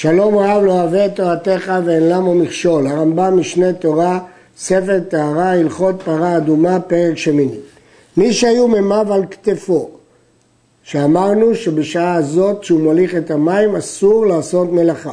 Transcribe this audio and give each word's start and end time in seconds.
שלום 0.00 0.38
רב 0.38 0.62
לא 0.62 0.72
אוהב 0.72 0.94
את 0.94 1.16
תורתך 1.16 1.72
ואין 1.84 2.08
למו 2.08 2.34
מכשול. 2.34 2.86
הרמב"ם 2.86 3.40
משנה 3.40 3.72
תורה, 3.72 4.18
ספר 4.58 5.00
טהרה, 5.08 5.52
הלכות 5.52 6.02
פרה 6.04 6.36
אדומה, 6.36 6.80
פרק 6.80 7.16
שמיני. 7.16 7.56
מי 8.16 8.32
שהיו 8.32 8.68
מימיו 8.68 9.12
על 9.12 9.22
כתפו, 9.30 9.90
שאמרנו 10.82 11.54
שבשעה 11.54 12.14
הזאת 12.14 12.64
שהוא 12.64 12.80
מוליך 12.80 13.14
את 13.14 13.30
המים 13.30 13.76
אסור 13.76 14.26
לעשות 14.26 14.72
מלאכה. 14.72 15.12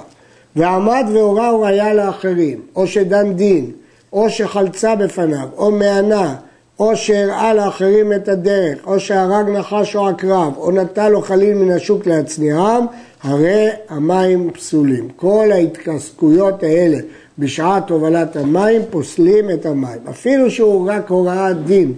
ועמד 0.56 1.06
והורה 1.14 1.56
וראיה 1.56 1.94
לאחרים, 1.94 2.62
או 2.76 2.88
שדן 2.88 3.34
דין, 3.34 3.72
או 4.14 4.30
שחלצה 4.30 4.96
בפניו, 4.96 5.48
או 5.58 5.72
מענה, 5.72 6.36
או 6.80 6.96
שהראה 6.96 7.54
לאחרים 7.54 8.14
את 8.14 8.28
הדרך, 8.28 8.88
או 8.88 9.00
שהרג 9.00 9.50
נחש 9.50 9.96
או 9.96 10.08
עקרב, 10.08 10.54
או 10.58 10.72
נטל 10.72 11.10
לו 11.10 11.22
חליל 11.22 11.54
מן 11.54 11.72
השוק 11.72 12.06
להצניעם, 12.06 12.86
הרי 13.24 13.70
המים 13.90 14.52
פסולים. 14.52 15.10
כל 15.16 15.50
ההתעסקויות 15.52 16.64
האלה 16.64 16.98
בשעת 17.40 17.90
הובלת 17.90 18.36
המים 18.36 18.82
פוסלים 18.90 19.50
את 19.50 19.66
המים. 19.66 20.00
אפילו 20.10 20.52
שהוא 20.52 20.90
רק 20.92 21.10
הוראת 21.10 21.66
דין, 21.66 21.94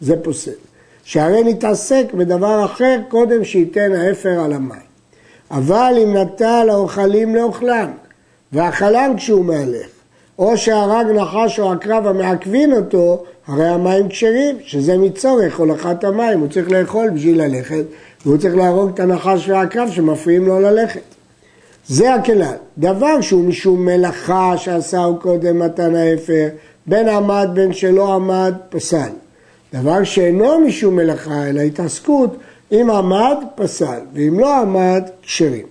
זה 0.00 0.16
פוסל. 0.22 0.50
שהרי 1.04 1.44
נתעסק 1.44 2.04
בדבר 2.14 2.64
אחר 2.64 2.98
קודם 3.08 3.44
שייתן 3.44 3.92
האפר 3.92 4.40
על 4.40 4.52
המים. 4.52 4.88
אבל 5.50 5.94
אם 6.02 6.16
נטל 6.16 6.68
האוכלים 6.70 7.34
לאוכלם, 7.34 7.90
ואכלם 8.52 9.14
כשהוא 9.16 9.44
מהלך, 9.44 9.86
או 10.38 10.56
שהרג 10.56 11.06
נחש 11.06 11.60
או 11.60 11.72
עקרב 11.72 12.06
המעכבין 12.06 12.72
אותו, 12.72 13.24
הרי 13.46 13.68
המים 13.68 14.08
כשרים, 14.08 14.56
שזה 14.64 14.98
מצורך 14.98 15.58
הולכת 15.58 16.04
המים, 16.04 16.40
הוא 16.40 16.48
צריך 16.48 16.70
לאכול 16.70 17.10
בשביל 17.10 17.42
ללכת, 17.42 17.84
והוא 18.26 18.38
צריך 18.38 18.56
להרוג 18.56 18.90
את 18.94 19.00
הנחש 19.00 19.48
והעקרב 19.48 19.90
שמפריעים 19.90 20.46
לו 20.46 20.60
ללכת. 20.60 21.00
זה 21.88 22.14
הכלל. 22.14 22.54
דבר 22.78 23.20
שהוא 23.20 23.44
משום 23.44 23.84
מלאכה 23.84 24.54
שעשהו 24.56 25.16
קודם 25.16 25.58
מתן 25.58 25.94
האפר, 25.94 26.48
בין 26.86 27.08
עמד 27.08 27.48
בין 27.54 27.72
שלא 27.72 28.14
עמד, 28.14 28.54
פסל. 28.68 29.10
דבר 29.74 30.04
שאינו 30.04 30.60
משום 30.60 30.96
מלאכה, 30.96 31.48
אלא 31.48 31.60
התעסקות, 31.60 32.36
אם 32.72 32.90
עמד, 32.90 33.36
פסל, 33.54 34.00
ואם 34.14 34.38
לא 34.38 34.60
עמד, 34.60 35.02
כשרים. 35.22 35.66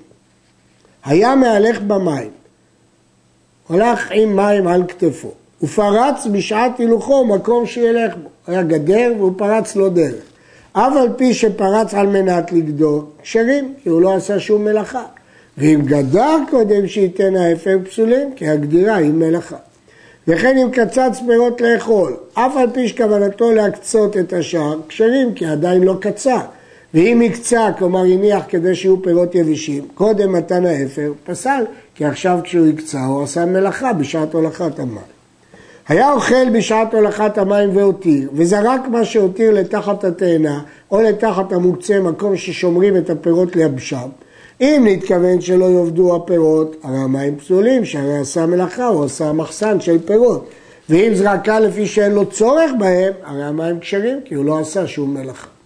היה 1.06 1.36
מהלך 1.36 1.82
במים, 1.82 2.30
הלך 3.70 4.12
עם 4.14 4.36
מים 4.36 4.68
על 4.68 4.84
כתפו, 4.88 5.32
ופרץ 5.64 6.28
בשעת 6.32 6.80
הילוכו 6.80 7.26
מקום 7.26 7.66
שילך 7.66 8.16
בו. 8.24 8.30
היה 8.48 8.64
גדר 8.64 9.14
והוא 9.18 9.32
פרץ 9.38 9.76
לו 9.76 9.90
דרך. 9.90 10.24
אף 10.74 10.94
על 10.96 11.10
פי 11.18 11.34
שפרץ 11.34 11.94
על 11.94 12.08
מנת 12.08 12.52
לגדור, 12.52 13.04
כשרים, 13.22 13.74
כי 13.84 13.90
הוא 13.90 14.02
לא 14.02 14.16
עשה 14.16 14.40
שום 14.40 14.66
מלאכה. 14.66 15.04
ואם 15.58 15.82
גדר 15.86 16.38
קודם 16.50 16.88
שייתן 16.88 17.36
ההפר 17.36 17.78
פסולים, 17.90 18.34
כי 18.36 18.48
הגדירה 18.48 18.96
היא 18.96 19.12
מלאכה. 19.12 19.56
וכן 20.28 20.58
אם 20.58 20.70
קצץ 20.72 21.20
פירות 21.28 21.62
לאכול, 21.62 22.18
אף 22.34 22.58
על 22.58 22.70
פי 22.74 22.88
שכוונתו 22.88 23.52
להקצות 23.52 24.18
את 24.18 24.34
השער, 24.34 24.80
כשרים, 24.88 25.34
כי 25.34 25.46
עדיין 25.46 25.84
לא 25.84 25.96
קצה. 26.02 26.38
ואם 26.98 27.22
הקצה, 27.22 27.70
כלומר 27.78 28.00
הניח 28.00 28.44
כדי 28.48 28.76
שיהיו 28.76 29.02
פירות 29.02 29.36
יבשים, 29.36 29.88
קודם 29.94 30.32
מתן 30.34 30.66
האפר, 30.66 31.14
פסל, 31.26 31.64
כי 31.96 32.06
עכשיו 32.06 32.40
כשהוא 32.44 32.68
הקצה 32.68 33.06
הוא 33.06 33.24
עשה 33.24 33.46
מלאכה 33.46 33.94
בשעת 33.94 34.34
הולכת 34.34 34.80
המים. 34.80 34.98
היה 35.88 36.12
אוכל 36.12 36.50
בשעת 36.54 36.94
הולכת 36.94 37.38
המים 37.38 37.78
והותיר, 37.78 38.30
וזרק 38.34 38.82
מה 38.92 39.06
שהותיר 39.06 39.54
לתחת 39.54 40.04
התאנה 40.04 40.62
או 40.92 41.02
לתחת 41.02 41.54
המוקצה, 41.54 42.00
מקום 42.00 42.38
ששומרים 42.38 42.98
את 42.98 43.10
הפירות 43.10 43.56
ליבשם. 43.56 44.10
אם 44.62 44.86
נתכוון 44.90 45.42
שלא 45.42 45.66
יאבדו 45.66 46.16
הפירות, 46.16 46.76
הרי 46.84 46.98
המים 46.98 47.36
פסולים, 47.36 47.86
שהרי 47.86 48.18
עשה 48.18 48.46
מלאכה, 48.46 48.86
הוא 48.86 49.06
עשה 49.06 49.32
מחסן 49.32 49.80
של 49.80 49.98
פירות. 50.06 50.50
ואם 50.90 51.12
זרקה 51.16 51.60
לפי 51.60 51.86
שאין 51.86 52.12
לו 52.12 52.26
צורך 52.26 52.72
בהם, 52.80 53.14
הרי 53.24 53.44
המים 53.44 53.80
כשרים, 53.80 54.20
כי 54.26 54.36
הוא 54.36 54.46
לא 54.46 54.60
עשה 54.60 54.88
שום 54.88 55.14
מלאכה. 55.14 55.57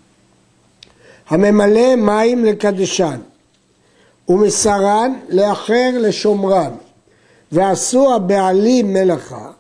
הממלא 1.32 1.96
מים 1.96 2.46
לקדשן 2.46 3.20
ומסרן 4.30 5.14
לאחר 5.30 5.90
לשומרן 6.00 6.72
ועשו 7.52 8.16
הבעלים 8.16 8.94
מלאכה 8.94 9.52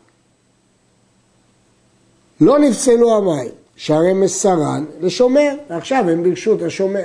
לא 2.41 2.59
נפסלו 2.59 3.17
המים, 3.17 3.49
שהרי 3.75 4.13
מסרן 4.13 4.85
לשומר, 5.01 5.49
ועכשיו 5.69 6.09
הם 6.09 6.23
ברשות 6.23 6.61
השומר. 6.61 7.03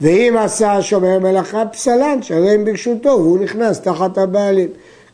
ואם 0.00 0.36
עשה 0.38 0.72
השומר 0.72 1.18
מלאכה 1.18 1.66
פסלן, 1.66 2.22
שהרי 2.22 2.54
הם 2.54 2.64
ברשותו, 2.64 3.08
והוא 3.08 3.38
נכנס 3.38 3.80
תחת 3.80 4.18
הבעלים. 4.18 4.68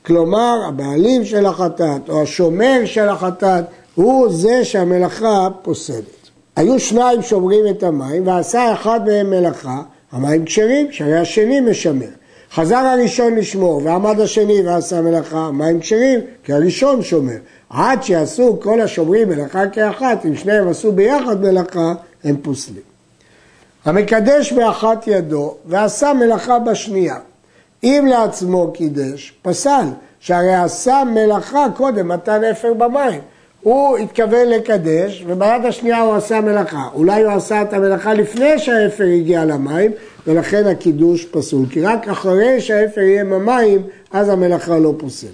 כלומר, 0.07 0.57
הבעלים 0.69 1.25
של 1.25 1.47
החטאת, 1.47 2.09
או 2.09 2.23
השומר 2.23 2.81
של 2.85 3.09
החטאת, 3.09 3.65
הוא 3.95 4.33
זה 4.33 4.65
שהמלאכה 4.65 5.49
פוסלת. 5.63 6.20
היו 6.57 6.81
שניים 6.81 7.23
שומרים 7.23 7.65
את 7.71 7.83
המים, 7.83 8.27
ועשה 8.27 8.73
אחד 8.73 9.01
מהם 9.07 9.31
מלאכה, 9.31 9.83
המים 10.13 10.45
כשרים, 10.45 10.93
שהרי 10.93 11.19
השני 11.19 11.61
משמר. 11.61 12.07
חזר 12.55 12.77
הראשון 12.77 13.35
לשמור, 13.35 13.81
ועמד 13.85 14.21
השני 14.21 14.63
ועשה 14.67 15.01
מלאכה, 15.01 15.39
המים 15.39 15.81
כשרים, 15.81 16.21
כי 16.45 16.53
הראשון 16.53 17.03
שומר. 17.03 17.37
עד 17.71 18.03
שיעשו 18.03 18.61
כל 18.61 18.81
השומרים 18.81 19.29
מלאכה 19.29 19.69
כאחת, 19.69 20.27
אם 20.27 20.37
שניהם 20.37 20.69
עשו 20.69 20.93
ביחד 20.93 21.41
מלאכה, 21.41 21.95
הם 22.25 22.37
פוסלים. 22.43 22.83
המקדש 23.85 24.53
באחת 24.53 25.07
ידו 25.07 25.55
ועשה 25.67 26.13
מלאכה 26.13 26.59
בשנייה. 26.59 27.17
אם 27.85 28.07
לעצמו 28.11 28.73
קידש, 28.75 29.33
פסל, 29.43 29.87
שהרי 30.21 30.55
עשה 30.55 31.03
מלאכה 31.15 31.67
קודם 31.77 32.09
מתן 32.09 32.45
אפר 32.45 32.75
במים. 32.75 33.21
הוא 33.63 33.99
התכוון 33.99 34.49
לקדש, 34.49 35.25
וביד 35.27 35.65
השנייה 35.65 36.01
הוא 36.01 36.15
עשה 36.15 36.41
מלאכה. 36.41 36.89
אולי 36.95 37.23
הוא 37.23 37.33
עשה 37.33 37.63
את 37.63 37.73
המלאכה 37.73 38.15
לפני 38.15 38.59
שהאפר 38.59 39.05
הגיע 39.05 39.45
למים, 39.45 39.91
ולכן 40.27 40.67
הקידוש 40.67 41.25
פסול. 41.25 41.67
כי 41.71 41.81
רק 41.81 42.09
אחרי 42.09 42.61
שהאפר 42.61 43.01
יהיה 43.01 43.25
במים, 43.25 43.83
אז 44.13 44.29
המלאכה 44.29 44.79
לא 44.79 44.95
פוסלת. 44.99 45.31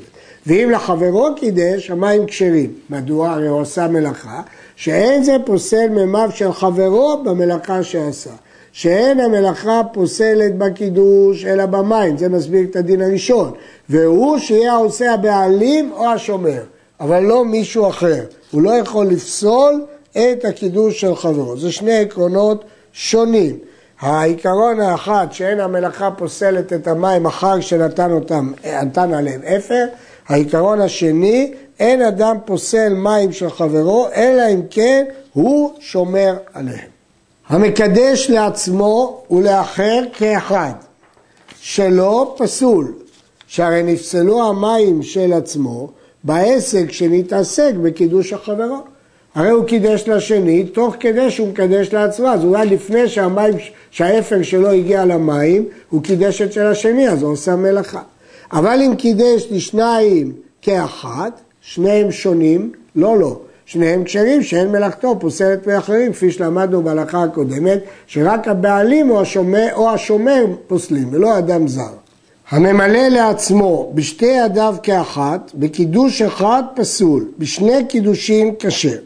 ואם 0.47 0.71
לחברו 0.73 1.29
קידש, 1.37 1.91
המים 1.91 2.27
כשרים. 2.27 2.73
מדוע? 2.91 3.31
הרי 3.31 3.49
הוא 3.49 3.61
עשה 3.61 3.89
מלאכה, 3.89 4.43
שאין 4.77 5.23
זה 5.23 5.37
פוסל 5.45 5.89
מימיו 5.89 6.31
של 6.35 6.53
חברו 6.53 7.23
במלאכה 7.25 7.83
שעשה. 7.83 8.31
שאין 8.73 9.21
המלאכה 9.21 9.81
פוסלת 9.93 10.59
בקידוש 10.59 11.45
אלא 11.45 11.67
במים, 11.67 12.17
זה 12.17 12.29
מסביר 12.29 12.65
את 12.71 12.77
הדין 12.77 13.03
הראשון. 13.03 13.53
והוא 13.89 14.39
שיהיה 14.39 14.73
העושה 14.73 15.15
הבעלים 15.15 15.93
או 15.93 16.07
השומר. 16.07 16.63
אבל 17.01 17.23
לא 17.23 17.45
מישהו 17.45 17.89
אחר. 17.89 18.25
הוא 18.51 18.63
לא 18.63 18.71
יכול 18.71 19.07
לפסול 19.07 19.85
את 20.13 20.45
הקידוש 20.45 21.01
של 21.01 21.17
חברו. 21.17 21.57
זה 21.57 21.73
שני 21.73 21.99
עקרונות 21.99 22.65
שונים. 22.93 23.59
העיקרון 24.01 24.81
האחד 24.81 25.27
שאין 25.31 25.61
המלאכה 25.61 26.11
פוסלת 26.11 26.73
את 26.73 26.87
המים 26.87 27.27
אחר 27.27 27.61
שנתן 27.61 28.11
אותם, 28.11 28.53
נתן 28.83 29.15
עליהם 29.15 29.41
אפר. 29.43 29.85
העיקרון 30.29 30.81
השני, 30.81 31.53
אין 31.81 32.03
אדם 32.03 32.37
פוסל 32.45 32.95
מים 32.95 33.33
של 33.33 33.51
חברו, 33.51 34.09
אלא 34.15 34.43
אם 34.55 34.63
כן 34.71 35.05
הוא 35.33 35.73
שומר 35.81 36.37
עליהם. 36.55 36.89
המקדש 37.49 38.31
לעצמו 38.31 39.23
ולאחר 39.31 40.03
כאחד, 40.13 40.73
שלא 41.61 42.35
פסול, 42.39 42.95
שהרי 43.47 43.83
נפסלו 43.83 44.49
המים 44.49 45.03
של 45.03 45.33
עצמו 45.33 45.89
בעסק 46.27 46.93
שנתעסק 46.93 47.73
בקידוש 47.83 48.33
החברו. 48.33 48.79
הרי 49.35 49.51
הוא 49.51 49.65
קידש 49.65 50.09
לשני, 50.09 50.65
תוך 50.65 50.97
כדי 51.01 51.31
שהוא 51.31 51.49
מקדש 51.49 51.93
לעצמו, 51.93 52.29
אז 52.29 52.45
אולי 52.45 52.67
לפני 52.67 53.09
שהמים, 53.09 53.55
שהאפר 53.91 54.43
שלו 54.43 54.71
הגיע 54.71 55.05
למים, 55.05 55.65
הוא 55.91 56.03
קידש 56.03 56.43
את 56.43 56.53
של 56.53 56.67
השני, 56.67 57.09
אז 57.09 57.23
הוא 57.23 57.33
עושה 57.33 57.57
מלאכה. 57.57 58.03
אבל 58.53 58.79
אם 58.87 58.95
קידש 58.97 59.47
לשניים 59.51 60.33
כאחת, 60.63 61.41
שניהם 61.61 62.13
שונים, 62.13 62.73
לא, 62.97 63.19
לא. 63.19 63.39
שניהם 63.67 64.05
כשרים 64.05 64.43
שאין 64.43 64.73
מלאכתו 64.73 65.17
פוסלת 65.21 65.67
מאחרים, 65.67 66.13
כפי 66.13 66.31
שלמדנו 66.31 66.83
בהלכה 66.83 67.23
הקודמת, 67.23 67.79
שרק 68.07 68.49
הבעלים 68.49 69.11
או 69.11 69.21
השומר, 69.21 69.69
או 69.75 69.91
השומר 69.91 70.45
פוסלים, 70.67 71.09
ולא 71.11 71.39
אדם 71.39 71.69
זר. 71.69 72.06
הממלא 72.51 73.09
לעצמו 73.09 73.93
בשתי 73.95 74.27
ידיו 74.27 74.77
כאחת, 74.83 75.51
בקידוש 75.55 76.23
אחד 76.23 76.63
פסול, 76.75 77.29
בשני 77.39 77.85
קידושים 77.89 78.55
כשר. 78.59 78.99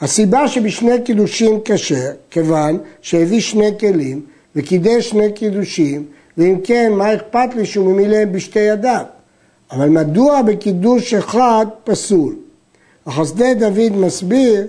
הסיבה 0.00 0.48
שבשני 0.48 1.02
קידושים 1.04 1.60
כשר, 1.64 2.10
כיוון 2.30 2.78
שהביא 3.02 3.40
שני 3.40 3.70
כלים 3.80 4.20
וקידש 4.56 5.08
שני 5.08 5.32
קידושים, 5.32 6.04
ואם 6.38 6.58
כן, 6.64 6.92
מה 6.92 7.14
אכפת 7.14 7.54
לי 7.56 7.66
שהוא 7.66 7.92
ממילא 7.92 8.24
בשתי 8.24 8.58
ידיו? 8.58 9.04
אבל 9.70 9.88
מדוע 9.88 10.42
בקידוש 10.42 11.14
אחד 11.14 11.66
פסול? 11.84 12.36
החסדי 13.06 13.54
דוד 13.54 13.96
מסביר 13.96 14.66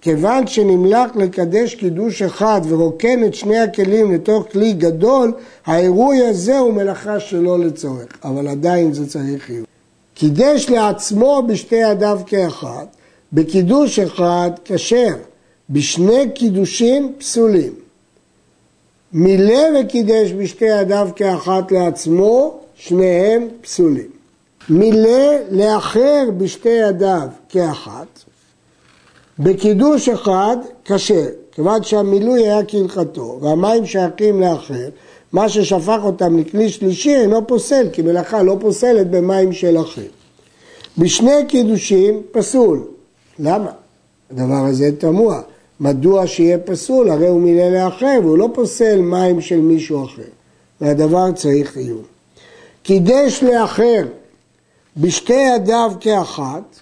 כיוון 0.00 0.46
שנמלך 0.46 1.16
לקדש 1.16 1.74
קידוש 1.74 2.22
אחד 2.22 2.60
ורוקן 2.68 3.24
את 3.24 3.34
שני 3.34 3.58
הכלים 3.58 4.14
לתוך 4.14 4.46
כלי 4.52 4.72
גדול, 4.72 5.32
העירוי 5.66 6.26
הזה 6.26 6.58
הוא 6.58 6.72
מלאכה 6.72 7.20
שלא 7.20 7.58
לצורך, 7.58 8.06
אבל 8.24 8.48
עדיין 8.48 8.92
זה 8.92 9.08
צריך 9.08 9.42
חיוב. 9.42 9.66
קידש 10.14 10.68
לעצמו 10.68 11.42
בשתי 11.48 11.76
ידיו 11.76 12.20
כאחד, 12.26 12.86
בקידוש 13.32 13.98
אחד 13.98 14.50
כשר, 14.64 15.14
בשני 15.70 16.30
קידושין 16.34 17.12
פסולים. 17.18 17.72
מילא 19.12 19.62
וקידש 19.80 20.32
בשתי 20.32 20.64
ידיו 20.64 21.08
כאחת 21.16 21.72
לעצמו, 21.72 22.60
שניהם 22.74 23.48
פסולים. 23.60 24.10
מילא 24.68 25.36
לאחר 25.50 26.24
בשתי 26.36 26.68
ידיו 26.68 27.28
כאחת, 27.48 28.24
בקידוש 29.40 30.08
אחד 30.08 30.56
כשר, 30.84 31.26
כיוון 31.52 31.82
שהמילוי 31.82 32.40
היה 32.40 32.64
כהלכתו 32.64 33.38
והמים 33.42 33.86
שייכים 33.86 34.40
לאחר, 34.40 34.88
מה 35.32 35.48
ששפך 35.48 35.98
אותם 36.02 36.38
לכלי 36.38 36.68
שלישי 36.68 37.16
אינו 37.16 37.46
פוסל, 37.46 37.88
כי 37.92 38.02
מלאכה 38.02 38.42
לא 38.42 38.56
פוסלת 38.60 39.10
במים 39.10 39.52
של 39.52 39.80
אחר. 39.80 40.06
בשני 40.98 41.46
קידושים 41.48 42.22
פסול. 42.30 42.84
למה? 43.38 43.70
הדבר 44.30 44.64
הזה 44.66 44.90
תמוה. 44.98 45.40
מדוע 45.80 46.26
שיהיה 46.26 46.58
פסול? 46.58 47.10
הרי 47.10 47.28
הוא 47.28 47.40
מילא 47.40 47.68
לאחר 47.68 48.18
והוא 48.22 48.38
לא 48.38 48.48
פוסל 48.54 49.00
מים 49.00 49.40
של 49.40 49.60
מישהו 49.60 50.04
אחר. 50.04 50.22
והדבר 50.80 51.32
צריך 51.32 51.76
עיון. 51.76 52.02
קידש 52.82 53.42
לאחר 53.42 54.02
בשתי 54.96 55.32
ידיו 55.54 55.92
כאחת, 56.00 56.80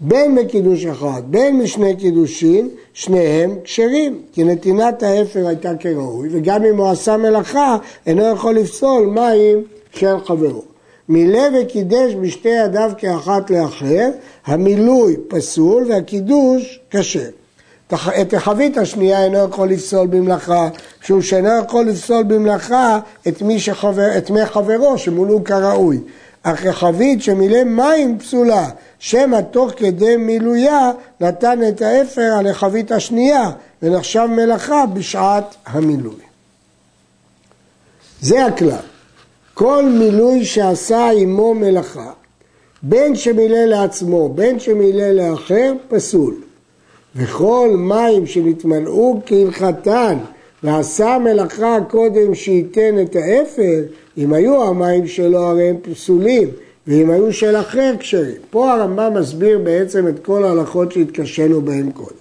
בין 0.00 0.34
מקידוש 0.34 0.86
אחד, 0.86 1.22
בין 1.26 1.58
משני 1.58 1.96
קידושין, 1.96 2.68
שניהם 2.92 3.56
כשרים, 3.64 4.22
כי 4.32 4.44
נתינת 4.44 5.02
האפר 5.02 5.46
הייתה 5.46 5.76
כראוי, 5.80 6.28
וגם 6.32 6.64
אם 6.64 6.76
הוא 6.76 6.88
עשה 6.88 7.16
מלאכה, 7.16 7.76
אינו 8.06 8.32
יכול 8.32 8.54
לפסול 8.54 9.06
מים 9.06 9.64
של 9.94 10.16
חברו. 10.24 10.62
מילא 11.08 11.42
וקידש 11.54 12.14
בשתי 12.20 12.48
ידיו 12.48 12.90
כאחת 12.98 13.50
לאחר, 13.50 14.10
המילוי 14.46 15.16
פסול 15.28 15.86
והקידוש 15.88 16.80
כשר. 16.90 17.28
את 18.20 18.34
החבית 18.34 18.78
השנייה 18.78 19.24
אינו 19.24 19.38
יכול 19.38 19.68
לפסול 19.68 20.06
במלאכה, 20.06 20.68
שהוא 21.00 21.20
שאינו 21.20 21.48
יכול 21.64 21.84
לפסול 21.84 22.22
במלאכה 22.22 22.98
את 23.28 23.42
מי, 23.42 23.60
שחבר, 23.60 24.18
את 24.18 24.30
מי 24.30 24.46
חברו 24.46 24.98
שמולאו 24.98 25.44
כראוי. 25.44 26.00
אך 26.48 26.66
החבית 26.66 27.22
שמילא 27.22 27.64
מים 27.64 28.18
פסולה, 28.18 28.68
שמא 28.98 29.40
תוך 29.50 29.72
כדי 29.76 30.16
מילויה 30.16 30.90
נתן 31.20 31.68
את 31.68 31.82
האפר 31.82 32.34
על 32.38 32.46
החבית 32.46 32.92
השנייה 32.92 33.50
ונחשב 33.82 34.26
מלאכה 34.30 34.86
בשעת 34.86 35.54
המילוי. 35.66 36.20
זה 38.20 38.46
הכלל. 38.46 38.86
כל 39.54 39.84
מילוי 39.98 40.44
שעשה 40.44 41.10
עמו 41.10 41.54
מלאכה, 41.54 42.12
בין 42.82 43.16
שמילא 43.16 43.64
לעצמו, 43.64 44.28
בין 44.28 44.60
שמילא 44.60 45.10
לאחר, 45.10 45.72
פסול. 45.88 46.34
וכל 47.16 47.74
מים 47.78 48.26
שנתמלאו 48.26 49.20
כהלכתן 49.26 50.18
ועשה 50.62 51.18
מלאכה 51.18 51.78
קודם 51.88 52.34
שייתן 52.34 52.94
את 53.02 53.16
האפר, 53.16 53.82
אם 54.18 54.32
היו 54.32 54.62
המים 54.62 55.06
שלו 55.06 55.38
הרי 55.38 55.68
הם 55.68 55.76
פסולים, 55.82 56.48
ואם 56.86 57.10
היו 57.10 57.32
של 57.32 57.56
אחר 57.56 57.92
כשרים. 57.98 58.40
פה 58.50 58.72
הרמב"ם 58.72 59.14
מסביר 59.14 59.58
בעצם 59.58 60.08
את 60.08 60.24
כל 60.24 60.44
ההלכות 60.44 60.92
שהתקשינו 60.92 61.62
בהן 61.62 61.90
קודם. 61.90 62.16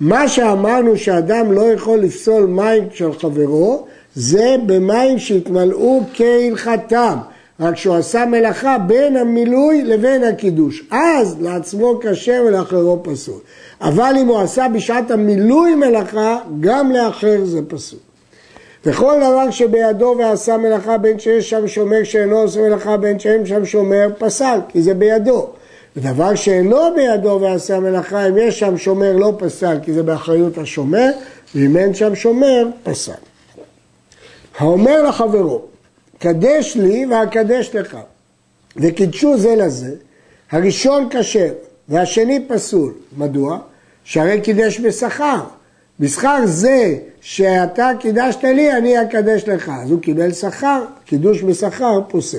מה 0.00 0.28
שאמרנו 0.28 0.96
שאדם 0.96 1.52
לא 1.52 1.72
יכול 1.72 1.98
לפסול 1.98 2.46
מים 2.46 2.84
של 2.92 3.12
חברו, 3.12 3.86
זה 4.14 4.56
במים 4.66 5.18
שהתמלאו 5.18 6.02
כהלכתם. 6.14 7.16
רק 7.60 7.76
שהוא 7.76 7.94
עשה 7.94 8.24
מלאכה 8.24 8.78
בין 8.78 9.16
המילוי 9.16 9.82
לבין 9.84 10.24
הקידוש. 10.24 10.82
אז 10.90 11.36
לעצמו 11.40 12.00
כשר 12.02 12.44
ולאחרו 12.46 13.02
פסול. 13.02 13.38
אבל 13.80 14.14
אם 14.20 14.26
הוא 14.26 14.40
עשה 14.40 14.66
בשעת 14.74 15.10
המילוי 15.10 15.74
מלאכה, 15.74 16.38
גם 16.60 16.92
לאחר 16.92 17.44
זה 17.44 17.60
פסול. 17.68 18.07
וכל 18.84 19.14
דבר 19.16 19.50
שבידו 19.50 20.14
ועשה 20.18 20.56
מלאכה 20.56 20.98
בין 20.98 21.18
שיש 21.18 21.50
שם 21.50 21.68
שומר 21.68 22.04
שאינו 22.04 22.38
עושה 22.38 22.60
מלאכה 22.60 22.96
בין 22.96 23.18
שאין 23.18 23.46
שם 23.46 23.64
שומר 23.64 24.08
פסל, 24.18 24.60
כי 24.68 24.82
זה 24.82 24.94
בידו. 24.94 25.48
ודבר 25.96 26.34
שאינו 26.34 26.78
בידו 26.96 27.38
ועשה 27.42 27.80
מלאכה, 27.80 28.28
אם 28.28 28.38
יש 28.38 28.58
שם 28.58 28.78
שומר 28.78 29.16
לא 29.16 29.32
פסל, 29.38 29.78
כי 29.82 29.92
זה 29.92 30.02
באחריות 30.02 30.58
השומר, 30.58 31.10
ואם 31.54 31.76
אין 31.76 31.94
שם 31.94 32.14
שומר, 32.14 32.66
פסל. 32.82 33.12
האומר 34.58 35.02
לחברו, 35.02 35.62
קדש 36.18 36.76
לי 36.76 37.06
ואקדש 37.06 37.70
לך, 37.74 37.98
וקידשו 38.76 39.38
זה 39.38 39.56
לזה, 39.56 39.94
הראשון 40.50 41.08
כשר 41.10 41.52
והשני 41.88 42.44
פסול. 42.48 42.92
מדוע? 43.16 43.58
שהרי 44.04 44.40
קידש 44.40 44.80
בשכר. 44.80 45.40
בשכר 46.00 46.38
זה 46.44 46.98
שאתה 47.20 47.90
קידשת 48.00 48.44
לי, 48.44 48.72
אני 48.72 49.02
אקדש 49.02 49.48
לך. 49.48 49.72
אז 49.82 49.90
הוא 49.90 50.00
קיבל 50.00 50.32
שכר, 50.32 50.84
קידוש 51.04 51.42
בשכר 51.42 52.00
פוסל. 52.08 52.38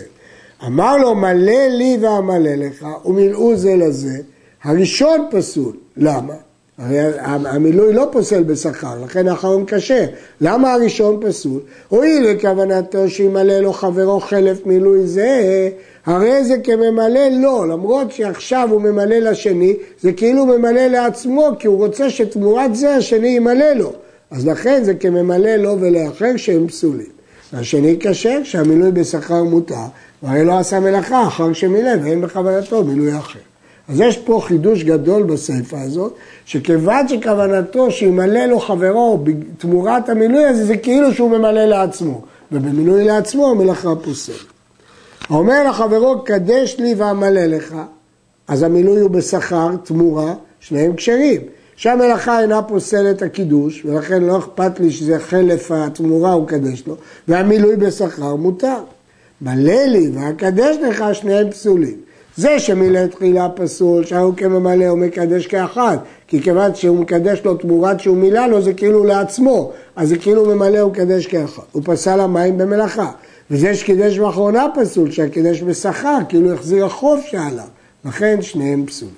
אמר 0.66 0.98
לו, 0.98 1.16
מלא 1.16 1.68
לי 1.70 1.98
ואמלא 2.02 2.56
לך, 2.56 2.88
ומילאו 3.06 3.56
זה 3.56 3.76
לזה. 3.76 4.18
הראשון 4.64 5.28
פסול. 5.32 5.78
למה? 5.98 6.34
הרי 6.80 7.00
המילוי 7.20 7.94
לא 7.94 8.08
פוסל 8.12 8.44
בשכר, 8.44 9.04
לכן 9.06 9.28
האחרון 9.28 9.66
קשה. 9.66 10.06
למה 10.42 10.74
הראשון 10.74 11.20
פסול? 11.22 11.60
הואיל 11.90 12.30
לכוונתו 12.30 13.10
שימלא 13.10 13.60
לו 13.60 13.74
חברו 13.74 14.20
חלף 14.20 14.66
מילוי 14.66 15.08
זה, 15.08 15.70
הרי 16.06 16.44
זה 16.44 16.56
כממלא 16.64 17.28
לו, 17.42 17.66
למרות 17.66 18.12
שעכשיו 18.12 18.68
הוא 18.72 18.82
ממלא 18.82 19.16
לשני, 19.16 19.74
זה 20.02 20.12
כאילו 20.12 20.46
ממלא 20.46 20.88
לעצמו, 20.88 21.50
כי 21.60 21.68
הוא 21.68 21.78
רוצה 21.78 22.10
שתמורת 22.10 22.76
זה 22.76 22.96
השני 22.96 23.28
ימלא 23.28 23.74
לו. 23.74 23.94
אז 24.32 24.48
לכן 24.48 24.84
זה 24.84 24.94
כממלא 24.94 25.56
לו 25.56 25.78
ולאחר 25.80 26.38
שהם 26.38 26.68
פסולים. 26.68 27.20
והשני 27.54 27.98
כשר 28.00 28.44
שהמילוי 28.44 28.92
בשכר 28.92 29.44
מותר, 29.44 29.76
והרי 30.24 30.46
לא 30.46 30.60
עשה 30.60 30.80
מלאכה 30.80 31.28
אחר 31.28 31.54
שמילא 31.54 31.92
ואין 32.04 32.22
בכוונתו 32.22 32.84
מילוי 32.84 33.18
אחר. 33.18 33.40
אז 33.90 34.00
יש 34.00 34.18
פה 34.18 34.42
חידוש 34.44 34.84
גדול 34.84 35.24
בסעיפה 35.24 35.82
הזאת, 35.82 36.16
שכיוון 36.46 37.08
שכוונתו 37.08 37.92
שימלא 37.92 38.46
לו 38.46 38.60
חברו 38.60 39.18
בתמורת 39.24 40.10
המילוי 40.10 40.46
הזה, 40.46 40.66
זה 40.66 40.78
כאילו 40.78 41.14
שהוא 41.14 41.30
ממלא 41.30 41.66
לעצמו, 41.66 42.22
ובמילוי 42.52 43.06
לעצמו 43.06 43.50
המלאכה 43.50 43.96
פוסל. 44.04 44.34
אומר 45.30 45.70
לחברו, 45.70 46.24
קדש 46.24 46.76
לי 46.80 46.94
ואמלא 46.98 47.46
לך, 47.46 47.76
אז 48.48 48.64
המילוי 48.64 49.00
הוא 49.00 49.10
בשכר, 49.10 49.70
תמורה, 49.84 50.34
שניהם 50.60 50.96
כשרים. 50.96 51.42
שהמלאכה 51.76 52.42
אינה 52.42 52.62
פוסלת 52.62 53.22
הקידוש, 53.22 53.86
ולכן 53.86 54.24
לא 54.24 54.38
אכפת 54.38 54.80
לי 54.80 54.92
שזה 54.92 55.20
חלף 55.20 55.72
התמורה, 55.72 56.32
הוא 56.32 56.48
קדש 56.48 56.84
לו, 56.88 56.96
והמילוי 57.28 57.76
בשכר 57.76 58.36
מותר. 58.36 58.78
מלא 59.42 59.84
לי 59.86 60.12
ואקדש 60.14 60.76
לך, 60.90 61.04
שניהם 61.14 61.52
פסולים. 61.52 62.09
זה 62.40 62.60
שמילא 62.60 63.06
תחילה 63.08 63.50
פסול, 63.50 64.06
שההוא 64.06 64.34
כממלא 64.38 64.86
הוא 64.86 64.98
מקדש 64.98 65.48
כאחד, 65.48 65.98
כי 66.28 66.42
כיוון 66.42 66.76
שהוא 66.76 66.98
מקדש 66.98 67.42
לו 67.46 67.56
תמורת 67.56 68.00
שהוא 68.00 68.18
מילא 68.18 68.48
לו, 68.48 68.62
זה 68.62 68.74
כאילו 68.74 69.04
לעצמו, 69.04 69.72
אז 69.96 70.10
זה 70.10 70.18
כאילו 70.18 70.46
ממלא 70.46 70.80
הוא 70.80 70.92
מקדש 70.92 71.28
כאחד. 71.28 71.64
הוא 71.72 71.82
פסל 71.86 72.20
המים 72.20 72.58
במלאכה. 72.58 73.12
וזה 73.52 73.76
שקידש 73.76 74.20
באחרונה 74.20 74.66
פסול, 74.76 75.12
שהקידש 75.12 75.62
בשכר, 75.62 76.18
כאילו 76.30 76.54
החזיר 76.54 76.86
החוב 76.86 77.20
שעליו. 77.30 77.66
לכן 78.06 78.42
שניהם 78.42 78.86
פסולים. 78.86 79.14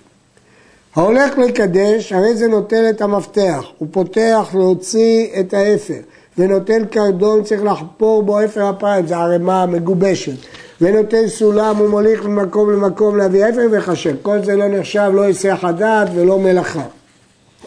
ההולך 0.96 1.38
לקדש, 1.38 2.14
הרי 2.14 2.36
זה 2.36 2.48
נוטל 2.48 2.90
את 2.90 3.02
המפתח, 3.02 3.66
הוא 3.78 3.88
פותח 3.92 4.50
להוציא 4.54 5.28
את 5.40 5.54
האפר, 5.54 6.00
ונוטל 6.38 6.86
קרדון, 6.86 7.44
צריך 7.44 7.64
לחפור 7.64 8.24
בו 8.24 8.46
אפר 8.46 8.66
הפעם, 8.66 9.08
זה 9.08 9.18
ערימה 9.18 9.66
מגובשת. 9.66 10.36
ונותן 10.82 11.28
סולם 11.28 11.82
ומוליך 11.82 12.26
ממקום 12.26 12.72
למקום 12.72 13.18
להביא 13.18 13.50
אפר 13.50 13.68
וחשב. 13.72 14.16
כל 14.22 14.44
זה 14.44 14.56
לא 14.56 14.68
נחשב 14.68 15.12
לא 15.14 15.22
היסח 15.22 15.60
הדעת 15.64 16.08
ולא 16.16 16.40
מלאכה, 16.40 16.86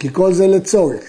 כי 0.01 0.09
כל 0.13 0.33
זה 0.33 0.47
לצורך. 0.47 1.03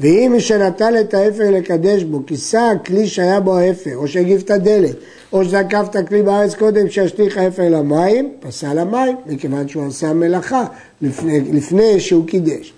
ואם 0.00 0.30
מי 0.32 0.40
שנטל 0.40 0.94
את 1.00 1.14
האפר 1.14 1.50
לקדש 1.50 2.02
בו, 2.02 2.26
כיסה 2.26 2.70
הכלי 2.70 3.08
שהיה 3.08 3.40
בו 3.40 3.58
האפר, 3.58 3.96
או 3.96 4.08
שהגיב 4.08 4.42
את 4.44 4.50
הדלת, 4.50 4.96
או 5.32 5.44
שזקף 5.44 5.86
את 5.90 5.96
הכלי 5.96 6.22
בארץ 6.22 6.54
קודם 6.54 6.88
שישליך 6.88 7.38
האפר 7.38 7.68
למים, 7.68 8.32
פסל 8.40 8.78
המים, 8.78 9.16
מכיוון 9.26 9.68
שהוא 9.68 9.86
עשה 9.86 10.12
מלאכה 10.12 10.64
לפני, 11.02 11.40
לפני 11.40 12.00
שהוא 12.00 12.26
קידש. 12.26 12.72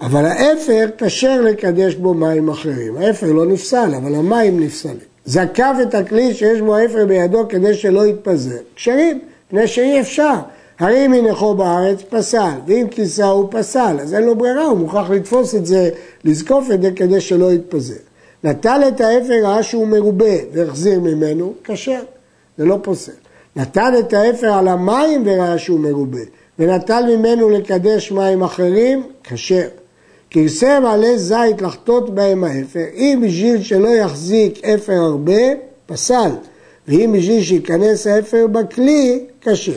אבל 0.00 0.24
האפר 0.24 0.86
כשר 0.98 1.40
לקדש 1.40 1.94
בו 1.94 2.14
מים 2.14 2.48
אחרים. 2.48 2.96
האפר 2.96 3.32
לא 3.32 3.46
נפסל, 3.46 3.92
אבל 3.96 4.14
המים 4.14 4.60
נפסלים. 4.60 5.11
זקף 5.24 5.74
את 5.82 5.94
הכלי 5.94 6.34
שיש 6.34 6.60
בו 6.60 6.76
האפר 6.76 7.06
בידו 7.06 7.48
כדי 7.48 7.74
שלא 7.74 8.06
יתפזר. 8.06 8.56
כשרים, 8.76 9.20
מפני 9.46 9.66
שאי 9.66 10.00
אפשר. 10.00 10.34
הרי 10.78 11.06
אם 11.06 11.12
הנחו 11.12 11.54
בארץ, 11.54 12.02
פסל, 12.10 12.50
ואם 12.66 12.86
כיסה 12.90 13.26
הוא 13.26 13.48
פסל, 13.50 13.96
אז 14.00 14.14
אין 14.14 14.24
לו 14.24 14.34
ברירה, 14.36 14.64
הוא 14.64 14.78
מוכרח 14.78 15.10
לתפוס 15.10 15.54
את 15.54 15.66
זה, 15.66 15.90
לזקוף 16.24 16.70
את 16.74 16.82
זה 16.82 16.90
כדי 16.96 17.20
שלא 17.20 17.52
יתפזר. 17.52 17.94
נטל 18.44 18.80
את 18.88 19.00
האפר, 19.00 19.34
ראה 19.42 19.62
שהוא 19.62 19.86
מרובה 19.86 20.34
והחזיר 20.52 21.00
ממנו, 21.00 21.52
כשר, 21.64 22.00
זה 22.58 22.64
לא 22.64 22.78
פוסל. 22.82 23.12
נתן 23.56 23.92
את 23.98 24.12
האפר 24.12 24.52
על 24.52 24.68
המים 24.68 25.22
וראה 25.26 25.58
שהוא 25.58 25.80
מרובה, 25.80 26.20
ונטל 26.58 27.16
ממנו 27.16 27.50
לקדש 27.50 28.12
מים 28.12 28.42
אחרים, 28.42 29.06
כשר. 29.24 29.68
כרסם 30.32 30.82
עלי 30.86 31.18
זית 31.18 31.62
לחטות 31.62 32.14
בהם 32.14 32.44
האפר, 32.44 32.84
אם 32.94 33.22
בשביל 33.26 33.62
שלא 33.62 33.88
יחזיק 33.88 34.64
אפר 34.64 34.92
הרבה, 34.92 35.42
פסל, 35.86 36.30
ואם 36.88 37.14
בשביל 37.18 37.42
שייכנס 37.42 38.06
האפר 38.06 38.46
בכלי, 38.46 39.24
כשר. 39.40 39.72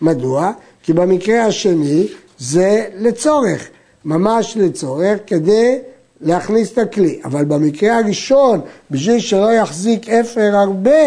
מדוע? 0.00 0.52
כי 0.82 0.92
במקרה 0.92 1.44
השני 1.44 2.06
זה 2.38 2.84
לצורך, 2.98 3.68
ממש 4.04 4.56
לצורך, 4.56 5.18
כדי 5.26 5.78
להכניס 6.20 6.72
את 6.72 6.78
הכלי. 6.78 7.20
אבל 7.24 7.44
במקרה 7.44 7.98
הראשון, 7.98 8.60
בשביל 8.90 9.20
שלא 9.20 9.52
יחזיק 9.52 10.08
אפר 10.08 10.50
הרבה, 10.54 11.00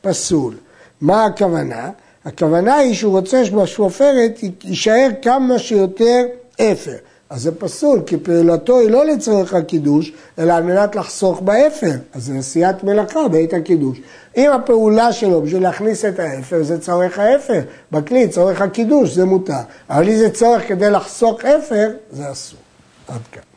פסול. 0.00 0.54
מה 1.00 1.24
הכוונה? 1.24 1.90
הכוונה 2.24 2.76
היא 2.76 2.94
שהוא 2.94 3.12
רוצה 3.12 3.44
שבשפופרת 3.44 4.40
יישאר 4.64 5.08
כמה 5.22 5.58
שיותר 5.58 6.22
אפר. 6.60 6.96
אז 7.30 7.42
זה 7.42 7.54
פסול, 7.54 8.02
כי 8.06 8.16
פעולתו 8.16 8.78
היא 8.78 8.90
לא 8.90 9.06
לצורך 9.06 9.54
הקידוש, 9.54 10.12
אלא 10.38 10.52
על 10.52 10.62
מנת 10.62 10.96
לחסוך 10.96 11.40
באפר. 11.40 11.92
אז 12.12 12.24
זה 12.24 12.32
נשיאת 12.32 12.84
מלאכה 12.84 13.28
בעת 13.28 13.52
הקידוש. 13.52 14.00
אם 14.36 14.50
הפעולה 14.52 15.12
שלו 15.12 15.42
בשביל 15.42 15.62
להכניס 15.62 16.04
את 16.04 16.18
האפר, 16.18 16.62
זה 16.62 16.80
צורך 16.80 17.18
האפר. 17.18 17.60
בכלי, 17.92 18.28
צורך 18.28 18.60
הקידוש, 18.60 19.14
זה 19.14 19.24
מותר. 19.24 19.52
אבל 19.90 20.08
אם 20.08 20.16
זה 20.16 20.30
צורך 20.30 20.68
כדי 20.68 20.90
לחסוך 20.90 21.44
אפר, 21.44 21.88
זה 22.10 22.32
אסור. 22.32 22.60
עד 23.08 23.20
כאן. 23.32 23.55